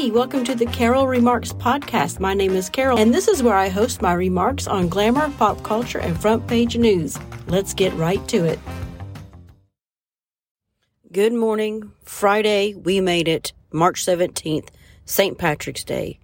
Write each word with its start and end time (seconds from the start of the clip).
Hey, 0.00 0.10
welcome 0.10 0.44
to 0.44 0.54
the 0.54 0.64
Carol 0.64 1.06
Remarks 1.06 1.52
Podcast. 1.52 2.20
My 2.20 2.32
name 2.32 2.52
is 2.52 2.70
Carol, 2.70 2.96
and 2.98 3.12
this 3.12 3.28
is 3.28 3.42
where 3.42 3.54
I 3.54 3.68
host 3.68 4.00
my 4.00 4.14
remarks 4.14 4.66
on 4.66 4.88
glamour, 4.88 5.30
pop 5.36 5.62
culture, 5.62 5.98
and 5.98 6.18
front 6.18 6.46
page 6.46 6.74
news. 6.74 7.18
Let's 7.48 7.74
get 7.74 7.92
right 7.92 8.26
to 8.28 8.46
it. 8.46 8.58
Good 11.12 11.34
morning. 11.34 11.92
Friday, 12.02 12.72
we 12.72 13.02
made 13.02 13.28
it. 13.28 13.52
March 13.72 14.02
17th, 14.02 14.68
St. 15.04 15.36
Patrick's 15.36 15.84
Day. 15.84 16.18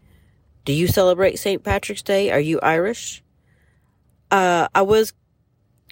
Do 0.65 0.73
you 0.73 0.87
celebrate 0.87 1.39
St. 1.39 1.63
Patrick's 1.63 2.01
Day? 2.01 2.31
Are 2.31 2.41
you 2.41 2.59
Irish? 2.61 3.23
Uh, 4.31 4.69
I 4.75 4.81
was 4.81 5.13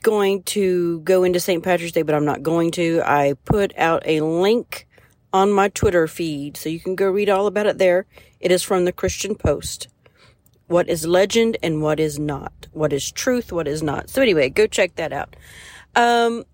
going 0.00 0.42
to 0.44 1.00
go 1.00 1.22
into 1.22 1.38
St. 1.38 1.62
Patrick's 1.62 1.92
Day, 1.92 2.00
but 2.00 2.14
I'm 2.14 2.24
not 2.24 2.42
going 2.42 2.70
to. 2.70 3.02
I 3.04 3.34
put 3.44 3.76
out 3.76 4.02
a 4.06 4.22
link 4.22 4.86
on 5.34 5.50
my 5.50 5.68
Twitter 5.68 6.06
feed, 6.06 6.56
so 6.56 6.68
you 6.68 6.78
can 6.78 6.94
go 6.94 7.10
read 7.10 7.28
all 7.28 7.48
about 7.48 7.66
it 7.66 7.76
there. 7.76 8.06
It 8.38 8.52
is 8.52 8.62
from 8.62 8.84
the 8.84 8.92
Christian 8.92 9.34
Post. 9.34 9.88
What 10.68 10.88
is 10.88 11.08
legend 11.08 11.56
and 11.60 11.82
what 11.82 11.98
is 11.98 12.20
not? 12.20 12.68
What 12.70 12.92
is 12.92 13.10
truth? 13.10 13.50
What 13.50 13.66
is 13.66 13.82
not? 13.82 14.08
So 14.08 14.22
anyway, 14.22 14.48
go 14.48 14.68
check 14.68 14.94
that 14.94 15.12
out. 15.12 15.34
Um, 15.96 16.44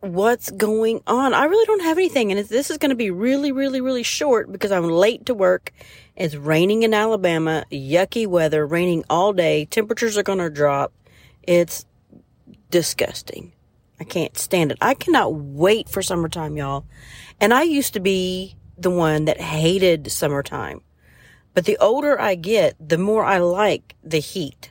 what's 0.00 0.50
going 0.50 1.02
on? 1.06 1.34
I 1.34 1.44
really 1.44 1.66
don't 1.66 1.82
have 1.82 1.98
anything, 1.98 2.32
and 2.32 2.42
this 2.48 2.70
is 2.70 2.78
going 2.78 2.88
to 2.88 2.96
be 2.96 3.10
really, 3.10 3.52
really, 3.52 3.82
really 3.82 4.02
short 4.02 4.50
because 4.50 4.72
I'm 4.72 4.88
late 4.88 5.26
to 5.26 5.34
work. 5.34 5.70
It's 6.16 6.34
raining 6.34 6.84
in 6.84 6.94
Alabama, 6.94 7.66
yucky 7.70 8.26
weather, 8.26 8.66
raining 8.66 9.04
all 9.10 9.34
day. 9.34 9.66
Temperatures 9.66 10.16
are 10.16 10.22
going 10.22 10.38
to 10.38 10.48
drop. 10.48 10.94
It's 11.42 11.84
disgusting. 12.70 13.52
I 14.00 14.04
can't 14.04 14.38
stand 14.38 14.70
it. 14.72 14.78
I 14.80 14.94
cannot 14.94 15.34
wait 15.34 15.88
for 15.88 16.02
summertime, 16.02 16.56
y'all. 16.56 16.84
And 17.40 17.52
I 17.52 17.62
used 17.62 17.94
to 17.94 18.00
be 18.00 18.56
the 18.76 18.90
one 18.90 19.24
that 19.24 19.40
hated 19.40 20.10
summertime. 20.10 20.82
But 21.54 21.64
the 21.64 21.76
older 21.78 22.20
I 22.20 22.36
get, 22.36 22.76
the 22.78 22.98
more 22.98 23.24
I 23.24 23.38
like 23.38 23.96
the 24.04 24.18
heat. 24.20 24.70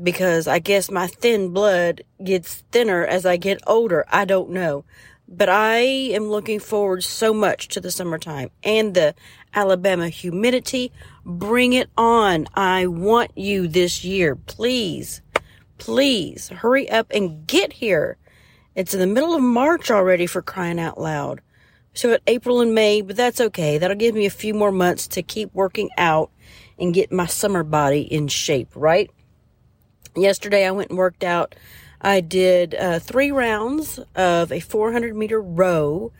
Because 0.00 0.46
I 0.46 0.60
guess 0.60 0.90
my 0.90 1.08
thin 1.08 1.52
blood 1.52 2.02
gets 2.22 2.62
thinner 2.70 3.04
as 3.04 3.26
I 3.26 3.36
get 3.36 3.60
older. 3.66 4.04
I 4.08 4.24
don't 4.24 4.50
know. 4.50 4.84
But 5.26 5.48
I 5.48 5.78
am 5.78 6.28
looking 6.28 6.60
forward 6.60 7.02
so 7.02 7.34
much 7.34 7.68
to 7.68 7.80
the 7.80 7.90
summertime 7.90 8.50
and 8.62 8.94
the 8.94 9.14
Alabama 9.52 10.08
humidity. 10.08 10.92
Bring 11.24 11.72
it 11.72 11.90
on. 11.96 12.46
I 12.54 12.86
want 12.86 13.36
you 13.36 13.66
this 13.66 14.04
year. 14.04 14.36
Please, 14.36 15.20
please 15.78 16.48
hurry 16.48 16.88
up 16.88 17.08
and 17.10 17.46
get 17.46 17.74
here. 17.74 18.16
It's 18.78 18.94
in 18.94 19.00
the 19.00 19.08
middle 19.08 19.34
of 19.34 19.42
March 19.42 19.90
already 19.90 20.28
for 20.28 20.40
crying 20.40 20.78
out 20.78 21.00
loud. 21.00 21.40
So 21.94 22.12
at 22.12 22.22
April 22.28 22.60
and 22.60 22.76
May, 22.76 23.00
but 23.00 23.16
that's 23.16 23.40
okay. 23.40 23.76
That'll 23.76 23.96
give 23.96 24.14
me 24.14 24.24
a 24.24 24.30
few 24.30 24.54
more 24.54 24.70
months 24.70 25.08
to 25.08 25.22
keep 25.24 25.52
working 25.52 25.90
out 25.98 26.30
and 26.78 26.94
get 26.94 27.10
my 27.10 27.26
summer 27.26 27.64
body 27.64 28.02
in 28.02 28.28
shape, 28.28 28.68
right? 28.76 29.10
Yesterday 30.14 30.64
I 30.64 30.70
went 30.70 30.90
and 30.90 30.98
worked 30.98 31.24
out. 31.24 31.56
I 32.00 32.20
did 32.20 32.76
uh, 32.76 33.00
three 33.00 33.32
rounds 33.32 33.98
of 34.14 34.52
a 34.52 34.60
400 34.60 35.16
meter 35.16 35.42
row, 35.42 36.12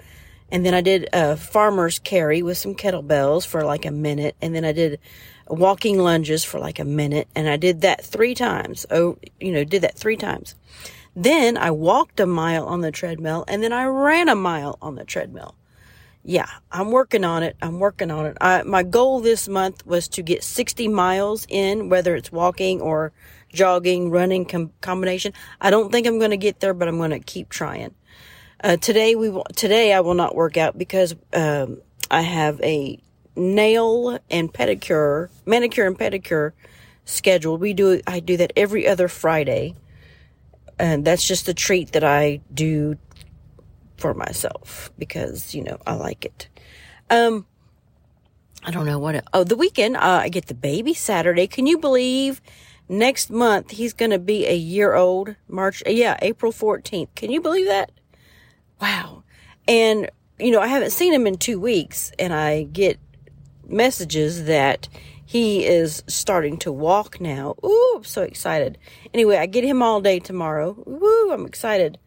and 0.50 0.66
then 0.66 0.74
I 0.74 0.80
did 0.80 1.08
a 1.12 1.36
farmer's 1.36 2.00
carry 2.00 2.42
with 2.42 2.58
some 2.58 2.74
kettlebells 2.74 3.46
for 3.46 3.62
like 3.62 3.84
a 3.84 3.92
minute, 3.92 4.34
and 4.42 4.52
then 4.52 4.64
I 4.64 4.72
did 4.72 4.98
walking 5.46 6.00
lunges 6.00 6.42
for 6.42 6.58
like 6.58 6.80
a 6.80 6.84
minute, 6.84 7.28
and 7.36 7.48
I 7.48 7.56
did 7.56 7.82
that 7.82 8.04
three 8.04 8.34
times. 8.34 8.84
Oh, 8.90 9.16
you 9.38 9.52
know, 9.52 9.62
did 9.62 9.82
that 9.82 9.96
three 9.96 10.16
times. 10.16 10.56
Then 11.22 11.56
I 11.56 11.70
walked 11.70 12.20
a 12.20 12.26
mile 12.26 12.64
on 12.66 12.80
the 12.80 12.92
treadmill, 12.92 13.44
and 13.48 13.62
then 13.62 13.72
I 13.72 13.84
ran 13.84 14.28
a 14.28 14.34
mile 14.34 14.78
on 14.80 14.94
the 14.94 15.04
treadmill 15.04 15.54
yeah, 16.28 16.46
I'm 16.70 16.90
working 16.90 17.24
on 17.24 17.42
it. 17.42 17.56
I'm 17.62 17.78
working 17.80 18.10
on 18.10 18.26
it. 18.26 18.36
I, 18.38 18.62
my 18.62 18.82
goal 18.82 19.20
this 19.20 19.48
month 19.48 19.86
was 19.86 20.08
to 20.08 20.22
get 20.22 20.44
60 20.44 20.86
miles 20.88 21.46
in, 21.48 21.88
whether 21.88 22.14
it's 22.14 22.30
walking 22.30 22.82
or 22.82 23.12
jogging, 23.50 24.10
running 24.10 24.44
com- 24.44 24.72
combination. 24.82 25.32
I 25.58 25.70
don't 25.70 25.90
think 25.90 26.06
I'm 26.06 26.18
going 26.18 26.32
to 26.32 26.36
get 26.36 26.60
there, 26.60 26.74
but 26.74 26.86
I'm 26.86 26.98
going 26.98 27.12
to 27.12 27.20
keep 27.20 27.48
trying. 27.48 27.94
Uh, 28.62 28.76
today 28.76 29.14
we 29.14 29.32
today 29.56 29.94
I 29.94 30.00
will 30.00 30.12
not 30.12 30.34
work 30.34 30.58
out 30.58 30.76
because 30.76 31.14
um, 31.32 31.80
I 32.10 32.20
have 32.20 32.60
a 32.60 33.00
nail 33.34 34.18
and 34.28 34.52
pedicure, 34.52 35.30
manicure 35.46 35.86
and 35.86 35.98
pedicure 35.98 36.52
scheduled. 37.06 37.60
We 37.60 37.72
do 37.72 38.02
I 38.06 38.20
do 38.20 38.36
that 38.36 38.52
every 38.54 38.86
other 38.86 39.08
Friday, 39.08 39.76
and 40.78 41.04
that's 41.04 41.26
just 41.26 41.48
a 41.48 41.54
treat 41.54 41.92
that 41.92 42.04
I 42.04 42.40
do 42.52 42.96
for 43.96 44.14
myself 44.14 44.90
because, 44.98 45.54
you 45.54 45.62
know, 45.62 45.78
I 45.86 45.94
like 45.94 46.24
it. 46.24 46.48
Um, 47.10 47.46
I 48.64 48.70
don't 48.70 48.86
know 48.86 48.98
what, 48.98 49.16
it, 49.16 49.24
oh, 49.32 49.44
the 49.44 49.56
weekend, 49.56 49.96
uh, 49.96 50.20
I 50.22 50.28
get 50.28 50.46
the 50.46 50.54
baby 50.54 50.94
Saturday. 50.94 51.46
Can 51.46 51.66
you 51.66 51.78
believe 51.78 52.40
next 52.88 53.30
month 53.30 53.72
he's 53.72 53.92
going 53.92 54.10
to 54.10 54.18
be 54.18 54.46
a 54.46 54.54
year 54.54 54.94
old? 54.94 55.34
March, 55.48 55.82
yeah, 55.86 56.16
April 56.22 56.52
14th. 56.52 57.08
Can 57.14 57.30
you 57.30 57.40
believe 57.40 57.66
that? 57.66 57.90
Wow. 58.80 59.24
And, 59.66 60.10
you 60.38 60.50
know, 60.50 60.60
I 60.60 60.68
haven't 60.68 60.90
seen 60.90 61.12
him 61.12 61.26
in 61.26 61.36
two 61.36 61.60
weeks 61.60 62.12
and 62.18 62.32
I 62.32 62.64
get 62.64 62.98
messages 63.66 64.44
that 64.44 64.88
he 65.28 65.66
is 65.66 66.02
starting 66.06 66.56
to 66.56 66.72
walk 66.72 67.20
now. 67.20 67.54
Ooh, 67.62 67.94
I'm 67.96 68.04
so 68.04 68.22
excited. 68.22 68.78
Anyway, 69.12 69.36
I 69.36 69.44
get 69.44 69.62
him 69.62 69.82
all 69.82 70.00
day 70.00 70.20
tomorrow. 70.20 70.74
Woo, 70.86 71.30
I'm 71.30 71.44
excited. 71.44 71.98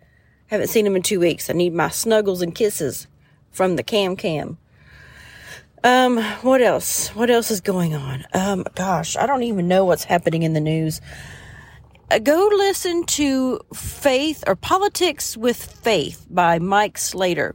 Haven't 0.48 0.70
seen 0.70 0.88
him 0.88 0.96
in 0.96 1.04
two 1.04 1.20
weeks. 1.20 1.48
I 1.48 1.54
need 1.54 1.72
my 1.72 1.90
snuggles 1.90 2.42
and 2.42 2.56
kisses 2.56 3.06
from 3.52 3.76
the 3.76 3.84
cam 3.84 4.16
cam. 4.16 4.58
Um, 5.84 6.18
what 6.42 6.64
else? 6.64 7.10
What 7.10 7.30
else 7.30 7.52
is 7.52 7.62
going 7.62 7.94
on? 7.94 8.26
Um, 8.34 8.66
gosh, 8.74 9.16
I 9.16 9.28
don't 9.28 9.44
even 9.44 9.68
know 9.68 9.86
what's 9.86 10.04
happening 10.04 10.42
in 10.42 10.54
the 10.54 10.60
news. 10.60 11.00
Uh, 12.10 12.18
go 12.18 12.50
listen 12.52 13.04
to 13.04 13.60
Faith 13.72 14.44
or 14.48 14.56
Politics 14.56 15.38
with 15.38 15.64
Faith 15.64 16.26
by 16.28 16.58
Mike 16.58 16.98
Slater. 16.98 17.54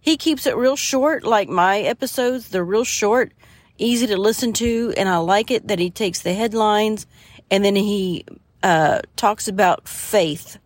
He 0.00 0.16
keeps 0.16 0.46
it 0.46 0.56
real 0.56 0.76
short, 0.76 1.24
like 1.24 1.48
my 1.48 1.80
episodes. 1.80 2.50
They're 2.50 2.64
real 2.64 2.84
short, 2.84 3.32
easy 3.78 4.06
to 4.08 4.16
listen 4.16 4.52
to, 4.54 4.92
and 4.96 5.08
I 5.08 5.18
like 5.18 5.50
it 5.50 5.68
that 5.68 5.78
he 5.78 5.90
takes 5.90 6.20
the 6.20 6.34
headlines 6.34 7.06
and 7.50 7.64
then 7.64 7.76
he 7.76 8.24
uh, 8.62 9.00
talks 9.16 9.48
about 9.48 9.88
faith 9.88 10.58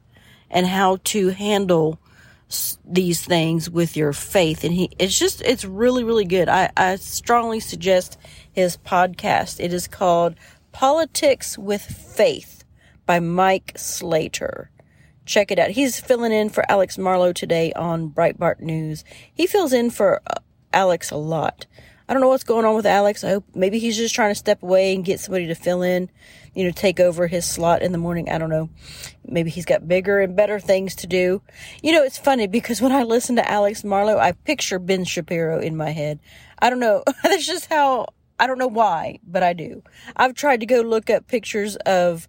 and 0.51 0.67
how 0.67 0.99
to 1.05 1.29
handle 1.29 1.99
these 2.85 3.25
things 3.25 3.71
with 3.71 3.97
your 3.97 4.13
faith. 4.13 4.65
And 4.65 4.75
he, 4.75 4.91
it's 4.99 5.19
just, 5.19 5.41
it's 5.43 5.65
really, 5.65 6.05
really 6.05 6.25
good. 6.25 6.49
I, 6.49 6.71
I 6.77 6.97
strongly 6.97 7.61
suggest 7.61 8.19
his 8.53 8.77
podcast. 8.77 9.59
It 9.61 9.73
is 9.73 9.89
called 9.89 10.35
Politics 10.73 11.57
with 11.57 11.83
Faith 11.83 12.65
by 13.07 13.21
Mike 13.21 13.73
Slater. 13.77 14.71
Check 15.25 15.51
it 15.51 15.59
out. 15.59 15.71
He's 15.71 16.01
filling 16.01 16.33
in 16.33 16.51
for 16.51 16.71
Alex 16.71 16.99
Marlow 16.99 17.33
today 17.33 17.73
on 17.75 18.11
Breitbart 18.11 18.61
News. 18.61 19.05
He 19.33 19.47
fills 19.47 19.73
in 19.73 19.91
for 19.91 20.21
uh, 20.27 20.35
Alex 20.73 21.11
a 21.11 21.17
lot. 21.17 21.67
I 22.13 22.15
don't 22.15 22.21
know 22.21 22.29
what's 22.29 22.45
going 22.45 22.67
on 22.67 22.75
with 22.75 22.85
Alex. 22.85 23.25
I 23.25 23.31
hope 23.31 23.47
maybe 23.55 23.79
he's 23.79 23.97
just 23.97 24.15
trying 24.15 24.33
to 24.33 24.39
step 24.39 24.63
away 24.63 24.95
and 24.95 25.03
get 25.03 25.19
somebody 25.19 25.47
to 25.47 25.55
fill 25.55 25.81
in, 25.81 26.11
you 26.55 26.63
know, 26.63 26.71
take 26.71 27.01
over 27.01 27.27
his 27.27 27.47
slot 27.47 27.81
in 27.81 27.91
the 27.91 27.97
morning. 27.97 28.29
I 28.29 28.37
don't 28.37 28.51
know. 28.51 28.69
Maybe 29.25 29.49
he's 29.49 29.65
got 29.65 29.89
bigger 29.89 30.21
and 30.21 30.37
better 30.37 30.61
things 30.61 30.95
to 30.97 31.07
do. 31.07 31.41
You 31.83 31.93
know, 31.93 32.03
it's 32.03 32.19
funny 32.19 32.47
because 32.47 32.83
when 32.83 32.93
I 32.93 33.03
listen 33.05 33.37
to 33.37 33.51
Alex 33.51 33.83
Marlow, 33.83 34.19
I 34.19 34.33
picture 34.33 34.79
Ben 34.79 35.07
Shapiro 35.07 35.59
in 35.59 35.75
my 35.75 35.89
head. 35.89 36.21
I 36.59 36.69
don't 36.69 36.81
know. 36.81 37.03
That's 37.23 37.47
just 37.47 37.73
how, 37.73 38.09
I 38.39 38.47
don't 38.47 38.59
know 38.59 38.69
why, 38.69 39.19
but 39.27 39.43
I 39.43 39.55
do. 39.55 39.83
I've 40.15 40.35
tried 40.35 40.61
to 40.61 40.67
go 40.67 40.83
look 40.83 41.09
up 41.09 41.29
pictures 41.29 41.77
of 41.77 42.29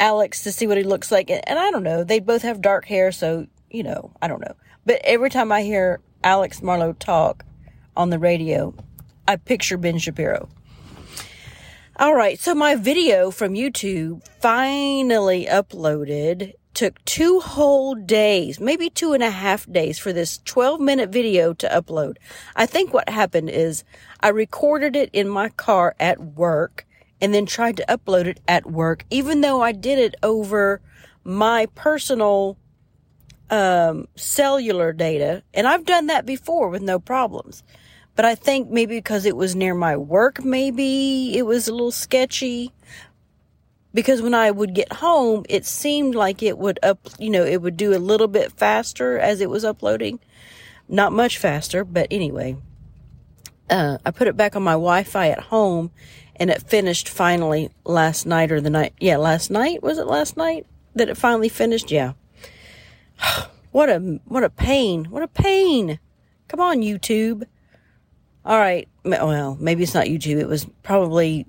Alex 0.00 0.42
to 0.42 0.50
see 0.50 0.66
what 0.66 0.78
he 0.78 0.82
looks 0.82 1.12
like. 1.12 1.30
And 1.30 1.60
I 1.60 1.70
don't 1.70 1.84
know. 1.84 2.02
They 2.02 2.18
both 2.18 2.42
have 2.42 2.60
dark 2.60 2.86
hair. 2.86 3.12
So, 3.12 3.46
you 3.70 3.84
know, 3.84 4.10
I 4.20 4.26
don't 4.26 4.40
know. 4.40 4.56
But 4.84 5.00
every 5.04 5.30
time 5.30 5.52
I 5.52 5.62
hear 5.62 6.00
Alex 6.24 6.60
Marlow 6.60 6.92
talk 6.94 7.44
on 7.96 8.10
the 8.10 8.18
radio, 8.18 8.74
I 9.28 9.36
picture 9.36 9.76
Ben 9.76 9.98
Shapiro. 9.98 10.48
All 11.98 12.14
right, 12.14 12.38
so 12.38 12.54
my 12.54 12.74
video 12.74 13.30
from 13.30 13.54
YouTube 13.54 14.26
finally 14.40 15.46
uploaded. 15.46 16.52
Took 16.74 17.02
two 17.06 17.40
whole 17.40 17.94
days, 17.94 18.60
maybe 18.60 18.90
two 18.90 19.14
and 19.14 19.22
a 19.22 19.30
half 19.30 19.64
days 19.72 19.98
for 19.98 20.12
this 20.12 20.38
12 20.44 20.78
minute 20.78 21.08
video 21.08 21.54
to 21.54 21.68
upload. 21.68 22.18
I 22.54 22.66
think 22.66 22.92
what 22.92 23.08
happened 23.08 23.48
is 23.48 23.82
I 24.20 24.28
recorded 24.28 24.94
it 24.94 25.08
in 25.14 25.26
my 25.26 25.48
car 25.48 25.96
at 25.98 26.20
work 26.20 26.86
and 27.18 27.32
then 27.32 27.46
tried 27.46 27.78
to 27.78 27.86
upload 27.88 28.26
it 28.26 28.40
at 28.46 28.70
work, 28.70 29.06
even 29.08 29.40
though 29.40 29.62
I 29.62 29.72
did 29.72 29.98
it 29.98 30.16
over 30.22 30.82
my 31.24 31.64
personal 31.74 32.58
um, 33.48 34.06
cellular 34.16 34.92
data. 34.92 35.42
And 35.54 35.66
I've 35.66 35.86
done 35.86 36.08
that 36.08 36.26
before 36.26 36.68
with 36.68 36.82
no 36.82 36.98
problems. 36.98 37.62
But 38.16 38.24
I 38.24 38.34
think 38.34 38.70
maybe 38.70 38.96
because 38.96 39.26
it 39.26 39.36
was 39.36 39.54
near 39.54 39.74
my 39.74 39.96
work, 39.96 40.42
maybe 40.42 41.36
it 41.36 41.42
was 41.42 41.68
a 41.68 41.72
little 41.72 41.92
sketchy. 41.92 42.72
Because 43.94 44.20
when 44.22 44.34
I 44.34 44.50
would 44.50 44.74
get 44.74 44.92
home, 44.94 45.44
it 45.48 45.64
seemed 45.64 46.14
like 46.14 46.42
it 46.42 46.58
would 46.58 46.78
up, 46.82 46.98
you 47.18 47.30
know, 47.30 47.44
it 47.44 47.62
would 47.62 47.76
do 47.76 47.94
a 47.94 47.98
little 47.98 48.28
bit 48.28 48.52
faster 48.52 49.18
as 49.18 49.40
it 49.40 49.48
was 49.50 49.64
uploading. 49.64 50.18
Not 50.88 51.12
much 51.12 51.38
faster, 51.38 51.84
but 51.84 52.06
anyway. 52.10 52.56
uh, 53.70 53.98
I 54.04 54.10
put 54.10 54.28
it 54.28 54.36
back 54.36 54.54
on 54.56 54.62
my 54.62 54.72
Wi-Fi 54.72 55.28
at 55.28 55.40
home, 55.40 55.90
and 56.36 56.50
it 56.50 56.62
finished 56.62 57.08
finally 57.08 57.70
last 57.84 58.26
night 58.26 58.52
or 58.52 58.60
the 58.60 58.70
night. 58.70 58.94
Yeah, 59.00 59.16
last 59.16 59.50
night 59.50 59.82
was 59.82 59.98
it 59.98 60.06
last 60.06 60.36
night 60.36 60.66
that 60.94 61.08
it 61.08 61.16
finally 61.16 61.48
finished? 61.48 61.90
Yeah. 61.90 62.12
what 63.72 63.88
a 63.88 64.20
what 64.26 64.44
a 64.44 64.50
pain! 64.50 65.06
What 65.06 65.22
a 65.22 65.28
pain! 65.28 65.98
Come 66.48 66.60
on, 66.60 66.78
YouTube. 66.80 67.44
All 68.46 68.58
right. 68.58 68.88
Well, 69.04 69.56
maybe 69.58 69.82
it's 69.82 69.94
not 69.94 70.06
YouTube. 70.06 70.40
It 70.40 70.48
was 70.48 70.66
probably 70.84 71.46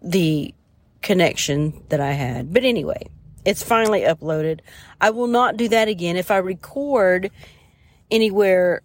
the 0.00 0.54
connection 1.02 1.82
that 1.88 2.00
I 2.00 2.12
had. 2.12 2.54
But 2.54 2.62
anyway, 2.64 3.08
it's 3.44 3.64
finally 3.64 4.02
uploaded. 4.02 4.60
I 5.00 5.10
will 5.10 5.26
not 5.26 5.56
do 5.56 5.68
that 5.68 5.88
again. 5.88 6.16
If 6.16 6.30
I 6.30 6.36
record 6.36 7.32
anywhere 8.12 8.82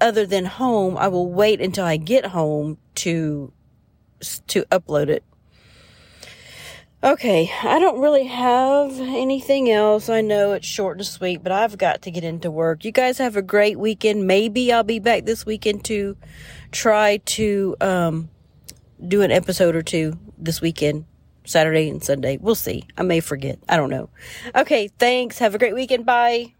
other 0.00 0.26
than 0.26 0.46
home, 0.46 0.96
I 0.98 1.06
will 1.06 1.30
wait 1.30 1.60
until 1.60 1.84
I 1.84 1.96
get 1.96 2.26
home 2.26 2.78
to 2.96 3.52
to 4.48 4.64
upload 4.64 5.08
it. 5.08 5.22
Okay, 7.02 7.50
I 7.62 7.78
don't 7.78 7.98
really 7.98 8.26
have 8.26 9.00
anything 9.00 9.70
else. 9.70 10.10
I 10.10 10.20
know 10.20 10.52
it's 10.52 10.66
short 10.66 10.98
and 10.98 11.06
sweet, 11.06 11.42
but 11.42 11.50
I've 11.50 11.78
got 11.78 12.02
to 12.02 12.10
get 12.10 12.24
into 12.24 12.50
work. 12.50 12.84
You 12.84 12.92
guys 12.92 13.16
have 13.16 13.36
a 13.36 13.42
great 13.42 13.78
weekend. 13.78 14.26
Maybe 14.26 14.70
I'll 14.70 14.82
be 14.82 14.98
back 14.98 15.24
this 15.24 15.46
weekend 15.46 15.82
to 15.86 16.18
try 16.72 17.16
to 17.16 17.74
um, 17.80 18.28
do 19.08 19.22
an 19.22 19.30
episode 19.30 19.76
or 19.76 19.82
two 19.82 20.18
this 20.36 20.60
weekend, 20.60 21.06
Saturday 21.46 21.88
and 21.88 22.04
Sunday. 22.04 22.36
We'll 22.36 22.54
see. 22.54 22.84
I 22.98 23.02
may 23.02 23.20
forget. 23.20 23.58
I 23.66 23.78
don't 23.78 23.90
know. 23.90 24.10
Okay, 24.54 24.88
thanks. 24.98 25.38
Have 25.38 25.54
a 25.54 25.58
great 25.58 25.74
weekend. 25.74 26.04
Bye. 26.04 26.52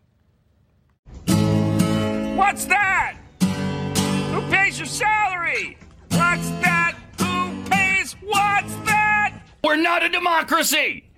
What's 1.27 2.65
that? 2.65 3.19
Who 3.43 4.41
pays 4.51 4.79
your 4.79 4.87
salary? 4.87 5.77
What's 6.13 6.49
that? 6.63 6.97
Who 7.19 7.63
pays? 7.69 8.15
What's 8.23 8.75
that? 8.75 8.90
We're 9.71 9.77
not 9.77 10.03
a 10.03 10.09
democracy! 10.09 11.10